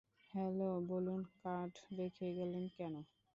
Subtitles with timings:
[0.33, 2.93] Hello, বলুন, card রেখে গেলেন কেন?